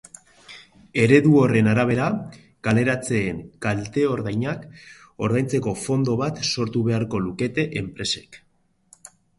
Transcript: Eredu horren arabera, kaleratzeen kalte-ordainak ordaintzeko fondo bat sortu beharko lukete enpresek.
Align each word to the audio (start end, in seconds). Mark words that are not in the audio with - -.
Eredu 1.01 1.33
horren 1.41 1.69
arabera, 1.73 2.07
kaleratzeen 2.69 3.43
kalte-ordainak 3.67 4.67
ordaintzeko 5.29 5.77
fondo 5.87 6.19
bat 6.27 6.43
sortu 6.53 6.87
beharko 6.91 7.27
lukete 7.29 7.73
enpresek. 7.85 8.45